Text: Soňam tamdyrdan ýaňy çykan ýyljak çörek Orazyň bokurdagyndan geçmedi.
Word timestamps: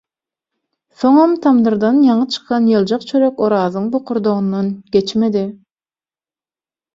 Soňam 1.01 1.33
tamdyrdan 1.43 1.99
ýaňy 2.05 2.25
çykan 2.35 2.69
ýyljak 2.71 3.05
çörek 3.11 3.45
Orazyň 3.49 3.85
bokurdagyndan 3.97 4.73
geçmedi. 4.97 5.45